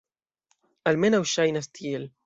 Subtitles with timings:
[0.93, 2.13] Almenaŭ ŝajnas tiel.